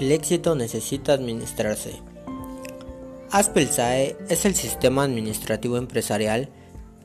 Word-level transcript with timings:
El 0.00 0.12
éxito 0.12 0.54
necesita 0.54 1.12
administrarse. 1.12 1.90
ASPEL-SAE 3.32 4.16
es 4.28 4.44
el 4.44 4.54
sistema 4.54 5.02
administrativo 5.02 5.76
empresarial 5.76 6.50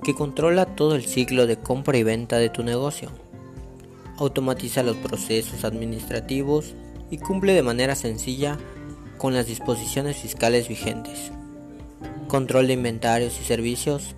que 0.04 0.14
controla 0.14 0.68
todo 0.76 0.94
el 0.94 1.04
ciclo 1.04 1.48
de 1.48 1.58
compra 1.58 1.98
y 1.98 2.04
venta 2.04 2.38
de 2.38 2.50
tu 2.50 2.64
negocio. 2.64 3.10
Automatiza 4.18 4.84
los 4.84 4.96
procesos 4.98 5.64
administrativos 5.64 6.76
y 7.10 7.18
cumple 7.18 7.54
de 7.54 7.64
manera 7.64 7.96
sencilla 7.96 8.60
con 9.18 9.34
las 9.34 9.48
disposiciones 9.48 10.18
fiscales 10.18 10.68
vigentes. 10.68 11.32
Control 12.28 12.68
de 12.68 12.74
inventarios 12.74 13.40
y 13.42 13.44
servicios 13.44 14.16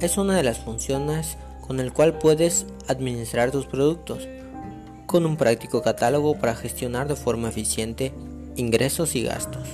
es 0.00 0.18
una 0.18 0.36
de 0.36 0.42
las 0.42 0.58
funciones 0.58 1.36
con 1.60 1.78
el 1.78 1.92
cual 1.92 2.18
puedes 2.18 2.66
administrar 2.88 3.52
tus 3.52 3.66
productos 3.66 4.26
con 5.06 5.24
un 5.24 5.36
práctico 5.36 5.82
catálogo 5.82 6.38
para 6.38 6.54
gestionar 6.54 7.08
de 7.08 7.16
forma 7.16 7.48
eficiente 7.48 8.12
ingresos 8.56 9.14
y 9.14 9.22
gastos. 9.22 9.68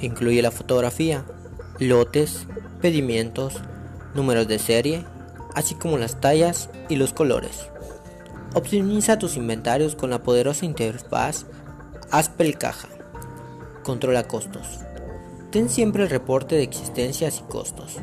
Incluye 0.00 0.42
la 0.42 0.50
fotografía, 0.50 1.24
lotes, 1.78 2.46
pedimientos, 2.80 3.60
números 4.14 4.48
de 4.48 4.58
serie, 4.58 5.04
así 5.54 5.74
como 5.74 5.98
las 5.98 6.20
tallas 6.20 6.70
y 6.88 6.96
los 6.96 7.12
colores. 7.12 7.68
Optimiza 8.54 9.18
tus 9.18 9.36
inventarios 9.36 9.96
con 9.96 10.10
la 10.10 10.22
poderosa 10.22 10.64
interfaz 10.64 11.46
Aspel 12.10 12.56
Caja. 12.56 12.88
Controla 13.82 14.26
costos. 14.28 14.80
Ten 15.50 15.68
siempre 15.68 16.02
el 16.02 16.10
reporte 16.10 16.54
de 16.54 16.62
existencias 16.62 17.40
y 17.40 17.50
costos. 17.50 17.96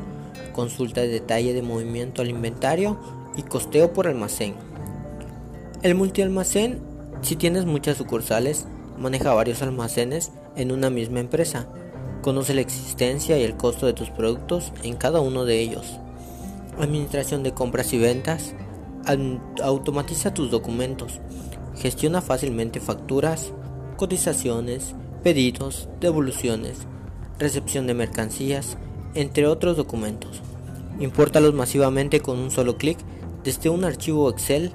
Consulta 0.52 1.02
el 1.02 1.10
detalle 1.10 1.52
de 1.52 1.62
movimiento 1.62 2.22
al 2.22 2.30
inventario 2.30 2.98
y 3.36 3.42
costeo 3.42 3.92
por 3.92 4.06
almacén. 4.06 4.54
El 5.84 5.94
multialmacén, 5.96 6.80
si 7.20 7.36
tienes 7.36 7.66
muchas 7.66 7.98
sucursales, 7.98 8.64
maneja 8.98 9.34
varios 9.34 9.60
almacenes 9.60 10.32
en 10.56 10.72
una 10.72 10.88
misma 10.88 11.20
empresa. 11.20 11.68
Conoce 12.22 12.54
la 12.54 12.62
existencia 12.62 13.38
y 13.38 13.42
el 13.42 13.58
costo 13.58 13.84
de 13.84 13.92
tus 13.92 14.08
productos 14.08 14.72
en 14.82 14.96
cada 14.96 15.20
uno 15.20 15.44
de 15.44 15.60
ellos. 15.60 16.00
Administración 16.78 17.42
de 17.42 17.52
compras 17.52 17.92
y 17.92 17.98
ventas. 17.98 18.54
Automatiza 19.62 20.32
tus 20.32 20.50
documentos. 20.50 21.20
Gestiona 21.76 22.22
fácilmente 22.22 22.80
facturas, 22.80 23.52
cotizaciones, 23.98 24.94
pedidos, 25.22 25.90
devoluciones, 26.00 26.78
recepción 27.38 27.86
de 27.86 27.92
mercancías, 27.92 28.78
entre 29.12 29.46
otros 29.46 29.76
documentos. 29.76 30.40
Impórtalos 30.98 31.52
masivamente 31.52 32.20
con 32.20 32.38
un 32.38 32.50
solo 32.50 32.78
clic 32.78 32.96
desde 33.44 33.68
un 33.68 33.84
archivo 33.84 34.30
Excel 34.30 34.72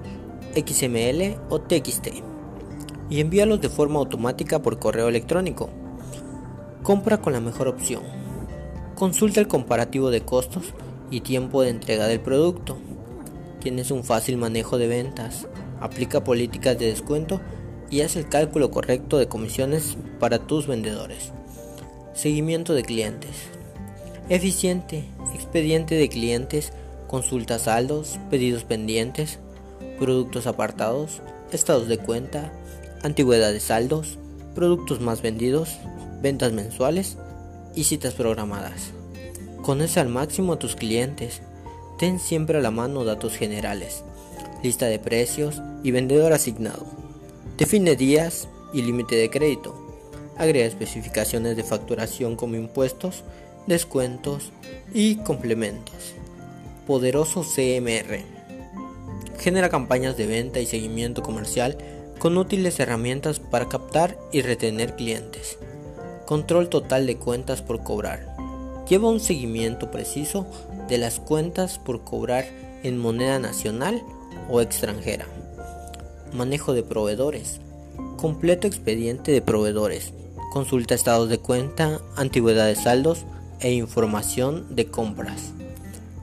XML 0.60 1.38
o 1.50 1.60
TXT 1.60 2.08
y 3.10 3.22
envíalos 3.22 3.62
de 3.62 3.70
forma 3.70 4.00
automática 4.00 4.62
por 4.62 4.80
correo 4.80 5.08
electrónico. 5.08 5.70
Compra 6.84 7.22
con 7.22 7.34
la 7.34 7.40
mejor 7.40 7.68
opción. 7.68 8.04
Consulta 8.96 9.40
el 9.40 9.48
comparativo 9.48 10.12
de 10.12 10.22
costos 10.22 10.74
y 11.10 11.22
tiempo 11.22 11.62
de 11.62 11.70
entrega 11.70 12.08
del 12.08 12.20
producto. 12.20 12.78
Tienes 13.60 13.92
un 13.92 14.04
fácil 14.04 14.38
manejo 14.38 14.78
de 14.78 14.88
ventas. 14.88 15.48
Aplica 15.80 16.24
políticas 16.24 16.78
de 16.78 16.88
descuento 16.88 17.42
y 17.90 18.02
haz 18.02 18.16
el 18.16 18.28
cálculo 18.28 18.72
correcto 18.72 19.18
de 19.18 19.28
comisiones 19.28 19.98
para 20.20 20.40
tus 20.40 20.68
vendedores. 20.68 21.32
Seguimiento 22.14 22.74
de 22.74 22.84
clientes. 22.84 23.48
Eficiente. 24.30 25.06
Expediente 25.34 25.96
de 25.96 26.10
clientes. 26.10 26.74
Consulta 27.08 27.58
saldos, 27.58 28.20
pedidos 28.30 28.66
pendientes, 28.66 29.40
productos 30.00 30.48
apartados, 30.48 31.22
estados 31.52 31.88
de 31.88 31.98
cuenta, 31.98 32.52
antigüedad 33.04 33.52
de 33.52 33.60
saldos, 33.60 34.18
productos 34.56 35.02
más 35.02 35.22
vendidos, 35.22 35.78
ventas 36.22 36.54
mensuales 36.54 37.18
y 37.76 37.84
citas 37.84 38.14
programadas. 38.14 38.92
Conoce 39.62 40.00
al 40.00 40.10
máximo 40.10 40.54
a 40.54 40.60
tus 40.60 40.76
clientes. 40.76 41.42
Ten 42.00 42.20
siempre 42.20 42.58
a 42.58 42.62
la 42.62 42.72
mano 42.72 43.04
datos 43.04 43.36
generales, 43.36 44.04
lista 44.64 44.86
de 44.86 45.00
precios 45.00 45.62
y 45.84 45.92
vendedor 45.92 46.32
asignado. 46.34 46.86
Define 47.58 47.96
días 47.96 48.48
y 48.74 48.82
límite 48.82 49.16
de 49.16 49.30
crédito. 49.30 49.76
Agrega 50.38 50.66
especificaciones 50.66 51.58
de 51.58 51.64
facturación 51.64 52.38
como 52.38 52.56
impuestos, 52.56 53.26
descuentos 53.68 54.54
y 54.94 55.18
complementos. 55.18 56.16
Poderoso 56.88 57.44
CMR 57.44 58.39
genera 59.40 59.70
campañas 59.70 60.18
de 60.18 60.28
venta 60.28 60.60
y 60.60 60.66
seguimiento 60.66 61.24
comercial 61.24 61.78
con 62.20 62.38
útiles 62.38 62.80
herramientas 62.80 63.40
para 63.40 63.70
captar 63.70 64.18
y 64.32 64.42
retener 64.42 64.96
clientes. 64.96 65.58
Control 66.26 66.70
total 66.70 67.08
de 67.08 67.18
cuentas 67.18 67.62
por 67.62 67.82
cobrar. 67.82 68.36
Lleva 68.88 69.10
un 69.10 69.20
seguimiento 69.20 69.90
preciso 69.90 70.46
de 70.88 70.98
las 70.98 71.20
cuentas 71.20 71.80
por 71.80 72.04
cobrar 72.04 72.46
en 72.84 72.98
moneda 72.98 73.40
nacional 73.40 74.02
o 74.50 74.62
extranjera. 74.62 75.26
Manejo 76.34 76.74
de 76.74 76.84
proveedores. 76.84 77.62
Completo 78.18 78.68
expediente 78.68 79.32
de 79.32 79.42
proveedores. 79.42 80.14
Consulta 80.52 80.96
estados 80.96 81.30
de 81.30 81.38
cuenta, 81.38 82.02
antigüedad 82.16 82.68
de 82.68 82.76
saldos 82.76 83.26
e 83.60 83.72
información 83.72 84.76
de 84.76 84.88
compras. 84.88 85.54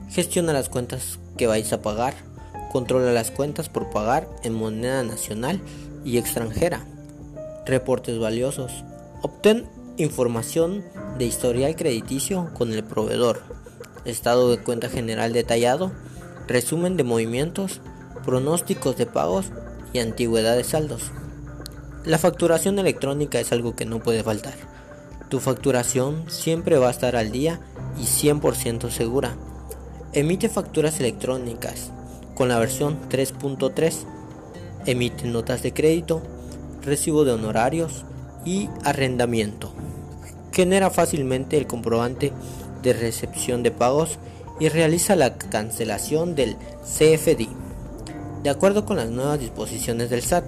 Gestiona 0.09 0.53
las 0.53 0.69
cuentas 0.69 1.19
que 1.37 1.47
vais 1.47 1.71
a 1.73 1.81
pagar 1.81 2.26
Controla 2.71 3.13
las 3.13 3.31
cuentas 3.31 3.69
por 3.69 3.89
pagar 3.89 4.27
en 4.43 4.53
moneda 4.53 5.01
nacional 5.03 5.61
y 6.03 6.17
extranjera. 6.17 6.85
Reportes 7.65 8.19
valiosos. 8.19 8.83
Obtén 9.21 9.67
información 9.97 10.83
de 11.17 11.25
historial 11.25 11.75
crediticio 11.75 12.49
con 12.53 12.73
el 12.73 12.83
proveedor. 12.83 13.41
Estado 14.05 14.51
de 14.51 14.59
cuenta 14.59 14.89
general 14.89 15.33
detallado. 15.33 15.91
Resumen 16.47 16.97
de 16.97 17.03
movimientos. 17.03 17.81
Pronósticos 18.25 18.97
de 18.97 19.05
pagos 19.05 19.47
y 19.93 19.99
antigüedad 19.99 20.57
de 20.57 20.65
saldos. 20.65 21.11
La 22.03 22.17
facturación 22.17 22.79
electrónica 22.79 23.39
es 23.39 23.51
algo 23.53 23.75
que 23.75 23.85
no 23.85 23.99
puede 23.99 24.23
faltar. 24.23 24.55
Tu 25.29 25.39
facturación 25.39 26.29
siempre 26.29 26.77
va 26.77 26.87
a 26.87 26.91
estar 26.91 27.15
al 27.15 27.31
día 27.31 27.61
y 27.97 28.03
100% 28.03 28.89
segura. 28.89 29.35
Emite 30.13 30.49
facturas 30.49 30.99
electrónicas 30.99 31.91
con 32.37 32.49
la 32.49 32.59
versión 32.59 32.99
3.3. 33.09 33.93
Emite 34.85 35.25
notas 35.27 35.63
de 35.63 35.73
crédito, 35.73 36.21
recibo 36.83 37.25
de 37.25 37.31
honorarios 37.31 38.05
y 38.45 38.69
arrendamiento. 38.83 39.73
Genera 40.53 40.91
fácilmente 40.91 41.57
el 41.57 41.65
comprobante 41.65 42.31
de 42.83 42.93
recepción 42.93 43.63
de 43.63 43.71
pagos 43.71 44.19
y 44.59 44.69
realiza 44.69 45.15
la 45.15 45.35
cancelación 45.37 46.35
del 46.35 46.55
CFD. 46.83 47.47
De 48.43 48.49
acuerdo 48.51 48.85
con 48.85 48.97
las 48.97 49.09
nuevas 49.09 49.39
disposiciones 49.39 50.11
del 50.11 50.21
SAT, 50.21 50.45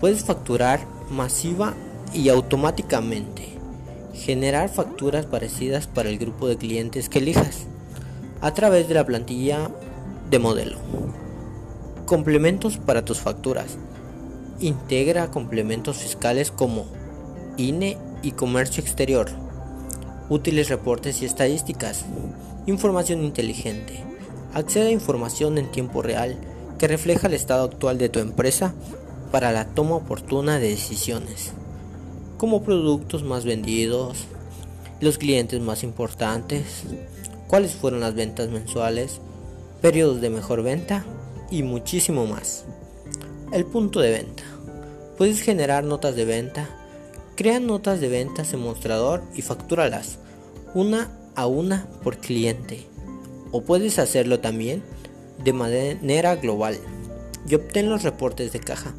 puedes 0.00 0.24
facturar 0.24 0.80
masiva 1.10 1.74
y 2.14 2.30
automáticamente. 2.30 3.58
Generar 4.14 4.70
facturas 4.70 5.26
parecidas 5.26 5.86
para 5.86 6.08
el 6.08 6.18
grupo 6.18 6.48
de 6.48 6.56
clientes 6.56 7.08
que 7.08 7.18
elijas 7.18 7.66
a 8.40 8.54
través 8.54 8.88
de 8.88 8.94
la 8.94 9.04
plantilla 9.04 9.70
de 10.30 10.38
modelo. 10.38 10.78
Complementos 12.06 12.78
para 12.78 13.04
tus 13.04 13.18
facturas. 13.18 13.78
Integra 14.60 15.30
complementos 15.30 15.98
fiscales 15.98 16.50
como 16.50 16.86
INE 17.56 17.96
y 18.22 18.32
comercio 18.32 18.82
exterior. 18.82 19.30
Útiles 20.28 20.68
reportes 20.68 21.22
y 21.22 21.24
estadísticas. 21.24 22.04
Información 22.66 23.24
inteligente. 23.24 24.04
Accede 24.54 24.88
a 24.88 24.92
información 24.92 25.58
en 25.58 25.70
tiempo 25.70 26.02
real 26.02 26.36
que 26.78 26.88
refleja 26.88 27.26
el 27.26 27.34
estado 27.34 27.64
actual 27.64 27.98
de 27.98 28.08
tu 28.08 28.18
empresa 28.18 28.74
para 29.30 29.52
la 29.52 29.66
toma 29.66 29.96
oportuna 29.96 30.58
de 30.58 30.70
decisiones, 30.70 31.52
como 32.38 32.62
productos 32.62 33.24
más 33.24 33.44
vendidos, 33.44 34.24
los 35.00 35.18
clientes 35.18 35.60
más 35.60 35.82
importantes, 35.82 36.84
cuáles 37.46 37.72
fueron 37.72 38.00
las 38.00 38.14
ventas 38.14 38.48
mensuales, 38.48 39.20
periodos 39.80 40.20
de 40.20 40.30
mejor 40.30 40.62
venta 40.62 41.04
y 41.50 41.62
muchísimo 41.62 42.26
más. 42.26 42.64
El 43.52 43.64
punto 43.64 44.00
de 44.00 44.10
venta. 44.10 44.42
Puedes 45.16 45.40
generar 45.40 45.84
notas 45.84 46.16
de 46.16 46.24
venta. 46.24 46.68
Crea 47.36 47.60
notas 47.60 48.00
de 48.00 48.08
ventas 48.08 48.52
en 48.52 48.60
mostrador 48.60 49.22
y 49.34 49.42
factúralas 49.42 50.18
una 50.74 51.10
a 51.34 51.46
una 51.46 51.86
por 52.02 52.18
cliente. 52.18 52.86
O 53.52 53.62
puedes 53.62 53.98
hacerlo 53.98 54.40
también 54.40 54.82
de 55.42 55.52
manera 55.52 56.36
global 56.36 56.78
y 57.48 57.54
obtén 57.54 57.88
los 57.88 58.02
reportes 58.02 58.52
de 58.52 58.60
caja. 58.60 58.92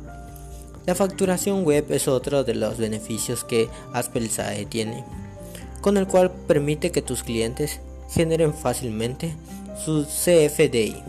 La 0.85 0.95
facturación 0.95 1.65
web 1.65 1.85
es 1.91 2.07
otro 2.07 2.43
de 2.43 2.55
los 2.55 2.77
beneficios 2.77 3.43
que 3.43 3.69
Aspelsae 3.93 4.65
tiene, 4.65 5.03
con 5.81 5.97
el 5.97 6.07
cual 6.07 6.31
permite 6.47 6.91
que 6.91 7.01
tus 7.01 7.21
clientes 7.21 7.81
generen 8.09 8.53
fácilmente 8.53 9.35
su 9.83 10.05
CFDI 10.05 11.03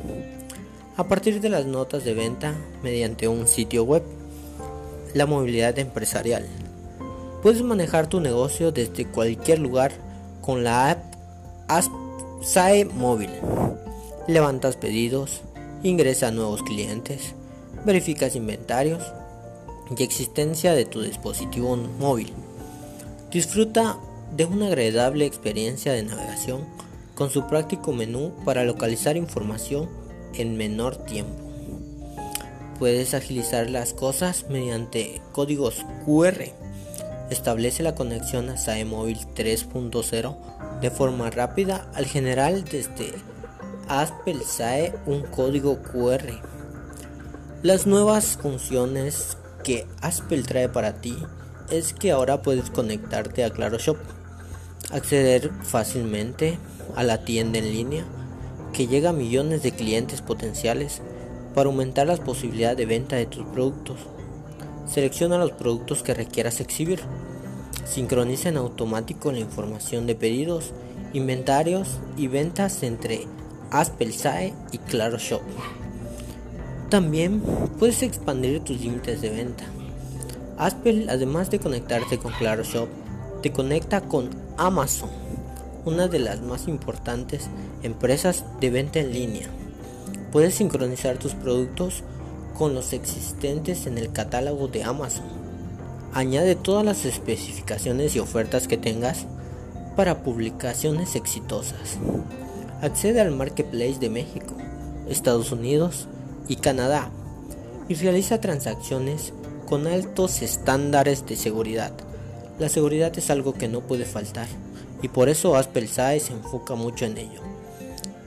a 0.97 1.05
partir 1.05 1.41
de 1.41 1.49
las 1.49 1.67
notas 1.67 2.05
de 2.05 2.15
venta 2.15 2.55
mediante 2.83 3.27
un 3.27 3.49
sitio 3.49 3.85
web. 3.85 4.03
La 5.15 5.27
movilidad 5.27 5.79
empresarial. 5.79 6.47
Puedes 7.43 7.63
manejar 7.63 8.07
tu 8.07 8.21
negocio 8.21 8.71
desde 8.71 9.07
cualquier 9.07 9.59
lugar 9.59 9.93
con 10.41 10.63
la 10.63 10.91
app 10.91 11.03
SAE 12.43 12.85
móvil. 12.85 13.31
Levantas 14.29 14.77
pedidos, 14.77 15.41
ingresa 15.83 16.31
nuevos 16.31 16.63
clientes, 16.63 17.35
verificas 17.85 18.37
inventarios 18.37 19.03
y 19.97 20.03
existencia 20.03 20.75
de 20.75 20.85
tu 20.85 21.01
dispositivo 21.01 21.77
móvil. 21.77 22.33
Disfruta 23.33 23.97
de 24.37 24.45
una 24.45 24.67
agradable 24.67 25.25
experiencia 25.27 25.93
de 25.93 26.05
navegación 26.05 26.67
con 27.21 27.29
su 27.29 27.47
práctico 27.47 27.93
menú 27.93 28.33
para 28.47 28.65
localizar 28.65 29.19
información 29.19 29.91
en 30.33 30.57
menor 30.57 30.97
tiempo. 30.97 31.53
Puedes 32.79 33.13
agilizar 33.13 33.69
las 33.69 33.93
cosas 33.93 34.47
mediante 34.49 35.21
códigos 35.33 35.85
QR. 36.07 36.45
Establece 37.29 37.83
la 37.83 37.95
conexión 37.95 38.49
a 38.49 38.57
SAE 38.57 38.87
Móvil 38.87 39.19
3.0 39.37 40.81
de 40.81 40.91
forma 40.91 41.29
rápida 41.29 41.91
al 41.93 42.07
general 42.07 42.65
desde 42.65 43.13
Aspel 43.87 44.41
SAE 44.41 44.95
un 45.05 45.21
código 45.21 45.83
QR. 45.83 46.41
Las 47.63 47.87
nuevas 47.87 48.39
funciones 48.39 49.37
que 49.63 49.87
Aspel 50.01 50.47
trae 50.47 50.71
para 50.71 51.03
ti 51.03 51.19
es 51.71 51.93
que 51.93 52.13
ahora 52.13 52.41
puedes 52.41 52.71
conectarte 52.71 53.45
a 53.45 53.51
Claro 53.51 53.77
Shop, 53.77 53.99
acceder 54.93 55.51
fácilmente 55.63 56.59
a 56.97 57.03
la 57.03 57.25
tienda 57.25 57.59
en 57.59 57.73
línea 57.73 58.05
que 58.73 58.87
llega 58.87 59.11
a 59.11 59.15
millones 59.15 59.63
de 59.63 59.73
clientes 59.73 60.23
potenciales 60.23 61.03
para 61.55 61.69
aumentar 61.69 62.07
las 62.07 62.21
posibilidades 62.21 62.79
de 62.79 62.87
venta 62.87 63.17
de 63.17 63.27
tus 63.27 63.45
productos. 63.47 63.99
Selecciona 64.87 65.39
los 65.39 65.53
productos 65.53 66.03
que 66.03 66.15
requieras 66.15 66.61
exhibir. 66.61 67.01
Sincroniza 67.85 68.49
en 68.49 68.57
automático 68.57 69.33
la 69.33 69.41
información 69.41 70.07
de 70.07 70.15
pedidos, 70.15 70.73
inventarios 71.13 71.99
y 72.17 72.29
ventas 72.29 72.83
entre 72.83 73.27
Aspel 73.71 74.13
SAE 74.13 74.55
y 74.73 74.79
Claro 74.79 75.19
Shop. 75.19 75.43
También 76.89 77.41
puedes 77.79 78.03
expandir 78.03 78.61
tus 78.61 78.81
límites 78.81 79.21
de 79.21 79.31
venta. 79.31 79.65
Aspel, 80.59 81.09
además 81.09 81.51
de 81.51 81.59
conectarse 81.59 82.19
con 82.19 82.33
Claro 82.33 82.65
Shop, 82.65 82.89
te 83.43 83.53
conecta 83.53 84.03
con 84.03 84.29
Amazon, 84.61 85.09
una 85.87 86.07
de 86.07 86.19
las 86.19 86.43
más 86.43 86.69
importantes 86.69 87.49
empresas 87.83 88.45
de 88.61 88.69
venta 88.69 88.99
en 89.01 89.11
línea. 89.11 89.49
Puedes 90.33 90.57
sincronizar 90.57 91.17
tus 91.17 91.33
productos 91.33 92.05
con 92.59 92.75
los 92.75 92.93
existentes 92.93 93.87
en 93.87 93.97
el 93.97 94.13
catálogo 94.13 94.69
de 94.69 94.85
Amazon. 94.85 95.25
Añade 96.13 96.57
todas 96.57 96.85
las 96.85 97.07
especificaciones 97.07 98.15
y 98.15 98.19
ofertas 98.19 98.69
que 98.69 98.77
tengas 98.77 99.25
para 99.97 100.23
publicaciones 100.23 101.17
exitosas. 101.17 101.97
Accede 102.83 103.23
al 103.23 103.31
Marketplace 103.31 103.99
de 103.99 104.11
México, 104.11 104.55
Estados 105.09 105.53
Unidos 105.53 106.07
y 106.49 106.57
Canadá 106.57 107.11
y 107.89 107.95
realiza 107.95 108.43
transacciones 108.43 109.33
con 109.67 109.87
altos 109.87 110.43
estándares 110.43 111.25
de 111.25 111.37
seguridad. 111.37 111.93
La 112.61 112.69
seguridad 112.69 113.17
es 113.19 113.31
algo 113.31 113.55
que 113.55 113.69
no 113.69 113.81
puede 113.81 114.05
faltar 114.05 114.47
y 115.01 115.09
por 115.09 115.31
eso 115.31 115.57
Aspel 115.57 115.89
SAE 115.89 116.21
se 116.21 116.35
enfoca 116.35 116.75
mucho 116.75 117.07
en 117.07 117.17
ello. 117.17 117.41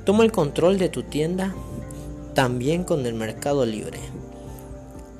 Toma 0.06 0.24
el 0.24 0.32
control 0.32 0.80
de 0.80 0.90
tu 0.90 1.04
tienda 1.04 1.54
también 2.34 2.84
con 2.84 3.06
el 3.06 3.14
Mercado 3.14 3.64
Libre. 3.64 4.00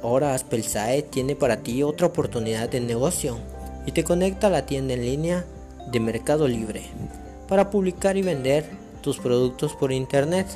Ahora 0.02 0.34
Aspel 0.34 0.64
SAE 0.64 1.04
tiene 1.04 1.36
para 1.36 1.58
ti 1.58 1.84
otra 1.84 2.08
oportunidad 2.08 2.70
de 2.70 2.82
negocio 2.82 3.38
y 3.86 3.92
te 3.92 4.04
conecta 4.04 4.48
a 4.48 4.50
la 4.50 4.66
tienda 4.66 4.96
en 4.96 5.06
línea 5.06 5.46
de 5.92 6.00
Mercado 6.00 6.48
Libre 6.48 6.82
para 7.48 7.70
publicar 7.70 8.18
y 8.18 8.24
vender 8.24 8.66
tus 9.02 9.20
productos 9.20 9.74
por 9.74 9.92
internet. 9.92 10.48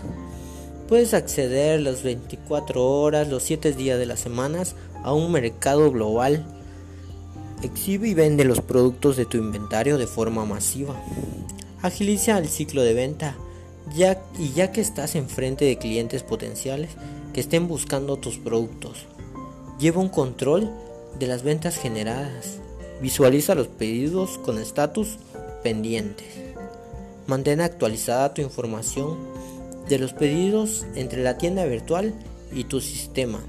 Puedes 0.87 1.13
acceder 1.13 1.79
las 1.81 2.01
24 2.01 2.83
horas, 2.83 3.27
los 3.27 3.43
7 3.43 3.73
días 3.73 3.99
de 3.99 4.07
las 4.07 4.19
semanas 4.19 4.73
a 5.03 5.13
un 5.13 5.31
mercado 5.31 5.91
global. 5.91 6.43
Exhibe 7.63 8.07
y 8.07 8.13
vende 8.13 8.43
los 8.43 8.61
productos 8.61 9.17
de 9.17 9.25
tu 9.25 9.37
inventario 9.37 9.97
de 9.97 10.05
forma 10.05 10.45
masiva. 10.45 10.95
Agiliza 11.81 12.37
el 12.37 12.47
ciclo 12.47 12.83
de 12.83 12.93
venta 12.93 13.35
ya, 13.95 14.21
y 14.37 14.51
ya 14.53 14.71
que 14.71 14.81
estás 14.81 15.15
enfrente 15.15 15.65
de 15.65 15.77
clientes 15.77 16.21
potenciales 16.21 16.91
que 17.33 17.41
estén 17.41 17.67
buscando 17.67 18.17
tus 18.17 18.37
productos. 18.37 19.05
Lleva 19.79 20.01
un 20.01 20.09
control 20.09 20.71
de 21.19 21.27
las 21.27 21.43
ventas 21.43 21.77
generadas. 21.77 22.59
Visualiza 23.01 23.55
los 23.55 23.67
pedidos 23.67 24.37
con 24.39 24.59
estatus 24.59 25.17
pendientes. 25.63 26.27
Mantén 27.25 27.61
actualizada 27.61 28.33
tu 28.33 28.41
información 28.41 29.17
de 29.89 29.99
los 29.99 30.13
pedidos 30.13 30.85
entre 30.95 31.23
la 31.23 31.37
tienda 31.37 31.65
virtual 31.65 32.13
y 32.53 32.65
tu 32.65 32.81
sistema. 32.81 33.43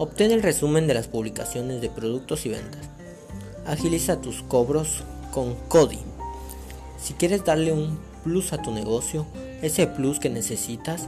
Obtén 0.00 0.30
el 0.32 0.42
resumen 0.42 0.86
de 0.86 0.94
las 0.94 1.08
publicaciones 1.08 1.82
de 1.82 1.90
productos 1.90 2.46
y 2.46 2.48
ventas. 2.48 2.88
Agiliza 3.66 4.22
tus 4.22 4.42
cobros 4.42 5.04
con 5.30 5.54
Cody. 5.68 5.98
Si 6.98 7.12
quieres 7.12 7.44
darle 7.44 7.74
un 7.74 7.98
plus 8.24 8.54
a 8.54 8.62
tu 8.62 8.72
negocio, 8.72 9.26
ese 9.60 9.86
plus 9.86 10.18
que 10.18 10.30
necesitas, 10.30 11.06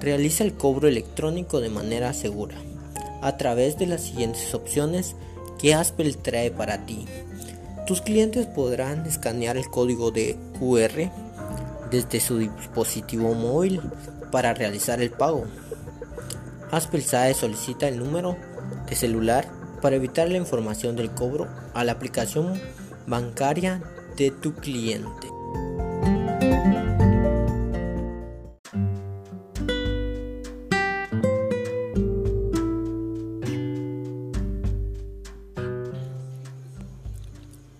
realiza 0.00 0.44
el 0.44 0.54
cobro 0.54 0.86
electrónico 0.86 1.58
de 1.58 1.70
manera 1.70 2.12
segura 2.12 2.54
a 3.22 3.36
través 3.38 3.76
de 3.76 3.88
las 3.88 4.02
siguientes 4.02 4.54
opciones 4.54 5.16
que 5.58 5.74
Aspel 5.74 6.16
trae 6.16 6.52
para 6.52 6.86
ti. 6.86 7.06
Tus 7.88 8.02
clientes 8.02 8.46
podrán 8.46 9.04
escanear 9.04 9.56
el 9.56 9.68
código 9.68 10.12
de 10.12 10.36
QR 10.60 11.10
desde 11.90 12.20
su 12.20 12.38
dispositivo 12.38 13.34
móvil 13.34 13.80
para 14.30 14.54
realizar 14.54 15.02
el 15.02 15.10
pago. 15.10 15.44
Aspel 16.70 17.02
SAE 17.02 17.32
solicita 17.32 17.88
el 17.88 17.98
número 17.98 18.36
de 18.88 18.94
celular 18.94 19.48
para 19.80 19.96
evitar 19.96 20.28
la 20.28 20.36
información 20.36 20.96
del 20.96 21.10
cobro 21.10 21.48
a 21.72 21.82
la 21.84 21.92
aplicación 21.92 22.60
bancaria 23.06 23.82
de 24.16 24.30
tu 24.30 24.54
cliente. 24.54 25.28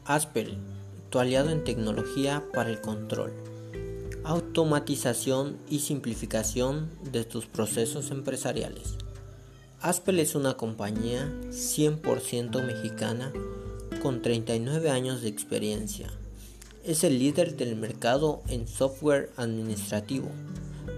Aspel, 0.06 0.56
tu 1.10 1.18
aliado 1.18 1.50
en 1.50 1.64
tecnología 1.64 2.42
para 2.54 2.70
el 2.70 2.80
control 2.80 3.47
automatización 4.28 5.56
y 5.70 5.78
simplificación 5.78 6.90
de 7.12 7.24
tus 7.24 7.46
procesos 7.46 8.10
empresariales. 8.10 8.96
Aspel 9.80 10.18
es 10.18 10.34
una 10.34 10.54
compañía 10.58 11.32
100% 11.48 12.62
mexicana 12.62 13.32
con 14.02 14.20
39 14.20 14.90
años 14.90 15.22
de 15.22 15.28
experiencia. 15.28 16.10
Es 16.84 17.04
el 17.04 17.18
líder 17.18 17.56
del 17.56 17.74
mercado 17.76 18.42
en 18.48 18.68
software 18.68 19.30
administrativo, 19.38 20.28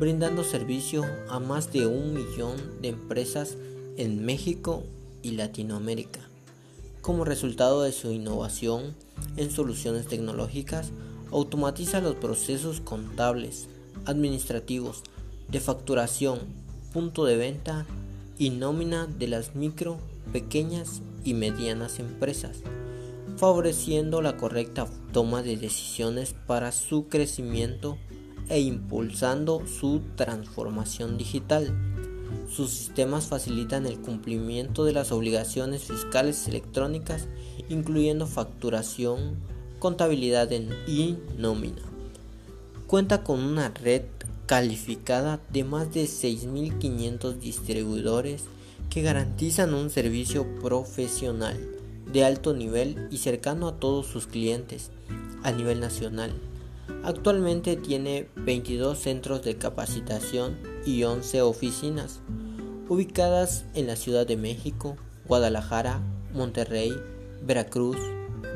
brindando 0.01 0.43
servicio 0.43 1.05
a 1.29 1.39
más 1.39 1.73
de 1.73 1.87
un 1.87 2.15
millón 2.15 2.57
de 2.83 2.89
empresas 2.89 3.57
en 3.97 4.25
México 4.25 4.83
y 5.23 5.33
Latinoamérica. 5.33 6.19
Como 7.01 7.25
resultado 7.25 7.83
de 7.83 7.93
su 7.93 8.11
innovación 8.11 8.97
en 9.37 9.53
soluciones 9.53 10.09
tecnológicas, 10.09 10.91
Automatiza 11.33 12.01
los 12.01 12.17
procesos 12.17 12.81
contables, 12.81 13.69
administrativos, 14.05 15.03
de 15.49 15.61
facturación, 15.61 16.41
punto 16.93 17.25
de 17.25 17.37
venta 17.37 17.87
y 18.39 18.51
nómina 18.51 19.07
de 19.07 19.29
las 19.29 19.55
micro, 19.55 19.99
pequeñas 20.33 21.03
y 21.25 21.35
medianas 21.35 21.99
empresas, 21.99 22.59
favoreciendo 23.37 24.23
la 24.23 24.37
correcta 24.37 24.87
toma 25.13 25.43
de 25.43 25.57
decisiones 25.57 26.35
para 26.47 26.73
su 26.73 27.09
crecimiento 27.09 27.99
e 28.49 28.61
impulsando 28.61 29.67
su 29.67 30.01
transformación 30.17 31.17
digital. 31.17 31.73
Sus 32.49 32.71
sistemas 32.71 33.27
facilitan 33.27 33.87
el 33.87 34.01
cumplimiento 34.01 34.85
de 34.85 34.93
las 34.93 35.13
obligaciones 35.13 35.85
fiscales 35.85 36.49
electrónicas, 36.49 37.29
incluyendo 37.69 38.27
facturación, 38.27 39.37
contabilidad 39.81 40.53
en 40.53 40.71
y 40.87 41.17
nómina. 41.37 41.83
Cuenta 42.87 43.25
con 43.25 43.41
una 43.41 43.71
red 43.71 44.03
calificada 44.47 45.41
de 45.53 45.65
más 45.65 45.93
de 45.93 46.05
6.500 46.05 47.39
distribuidores 47.39 48.45
que 48.91 49.03
garantizan 49.03 49.75
un 49.75 49.91
servicio 49.91 50.47
profesional 50.61 51.57
de 52.13 52.25
alto 52.25 52.55
nivel 52.55 53.09
y 53.11 53.19
cercano 53.19 53.69
a 53.69 53.77
todos 53.77 54.07
sus 54.07 54.27
clientes 54.27 54.91
a 55.43 55.53
nivel 55.53 55.81
nacional. 55.81 56.33
Actualmente 57.05 57.77
tiene 57.77 58.29
22 58.37 58.99
centros 58.99 59.43
de 59.43 59.57
capacitación 59.57 60.59
y 60.85 61.05
11 61.05 61.43
oficinas 61.43 62.21
ubicadas 62.89 63.65
en 63.75 63.87
la 63.87 63.95
Ciudad 63.95 64.27
de 64.27 64.37
México, 64.37 64.97
Guadalajara, 65.29 66.01
Monterrey, 66.35 66.93
Veracruz, 67.47 67.97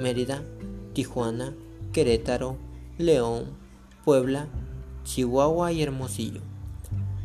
Mérida, 0.01 0.43
Tijuana, 0.95 1.55
Querétaro, 1.93 2.57
León, 2.97 3.47
Puebla, 4.05 4.49
Chihuahua 5.05 5.73
y 5.73 5.83
Hermosillo. 5.83 6.41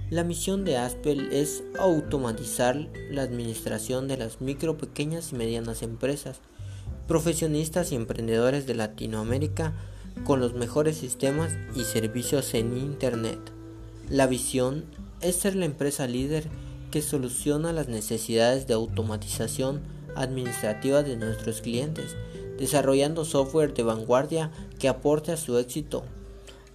La 0.09 0.23
misión 0.23 0.65
de 0.65 0.77
Aspel 0.77 1.31
es 1.31 1.63
automatizar 1.77 2.89
la 3.11 3.21
administración 3.21 4.07
de 4.07 4.17
las 4.17 4.41
micro, 4.41 4.77
pequeñas 4.77 5.31
y 5.31 5.35
medianas 5.35 5.83
empresas, 5.83 6.41
profesionistas 7.07 7.91
y 7.91 7.95
emprendedores 7.95 8.65
de 8.65 8.73
Latinoamérica 8.73 9.73
con 10.25 10.39
los 10.39 10.55
mejores 10.55 10.97
sistemas 10.97 11.51
y 11.75 11.83
servicios 11.83 12.53
en 12.55 12.75
Internet. 12.77 13.39
La 14.09 14.25
visión 14.25 14.85
es 15.21 15.35
ser 15.35 15.55
la 15.55 15.65
empresa 15.65 16.07
líder 16.07 16.49
que 16.89 17.01
soluciona 17.01 17.71
las 17.71 17.88
necesidades 17.88 18.65
de 18.65 18.73
automatización 18.73 19.81
administrativa 20.15 21.03
de 21.03 21.17
nuestros 21.17 21.61
clientes, 21.61 22.15
desarrollando 22.60 23.25
software 23.25 23.74
de 23.74 23.84
vanguardia 23.84 24.51
que 24.78 24.89
aporte 24.89 25.32
a 25.32 25.38
su 25.38 25.58
éxito 25.58 26.04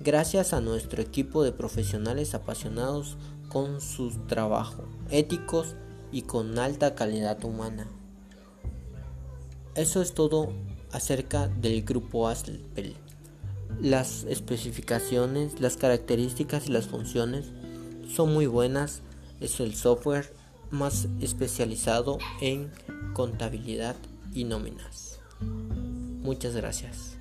gracias 0.00 0.52
a 0.52 0.60
nuestro 0.60 1.02
equipo 1.02 1.44
de 1.44 1.52
profesionales 1.52 2.34
apasionados 2.34 3.16
con 3.48 3.80
su 3.80 4.10
trabajo, 4.26 4.84
éticos 5.10 5.76
y 6.10 6.22
con 6.22 6.58
alta 6.58 6.94
calidad 6.94 7.44
humana. 7.44 7.86
Eso 9.74 10.02
es 10.02 10.14
todo 10.14 10.52
acerca 10.92 11.48
del 11.48 11.82
grupo 11.82 12.28
Aspel. 12.28 12.96
Las 13.80 14.24
especificaciones, 14.24 15.60
las 15.60 15.76
características 15.76 16.68
y 16.68 16.72
las 16.72 16.86
funciones 16.86 17.46
son 18.08 18.32
muy 18.32 18.46
buenas. 18.46 19.02
Es 19.40 19.58
el 19.60 19.74
software 19.74 20.32
más 20.70 21.08
especializado 21.20 22.18
en 22.40 22.70
contabilidad 23.14 23.96
y 24.32 24.44
nóminas. 24.44 25.18
Muchas 26.24 26.56
gracias. 26.56 27.13